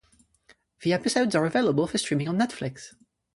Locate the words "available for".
1.45-1.99